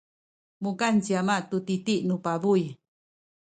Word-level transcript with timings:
mukan 0.63 0.95
ci 1.03 1.11
ama 1.21 1.37
tu 1.49 1.57
titi 1.67 1.95
nu 2.07 2.15
pabuy. 2.25 2.63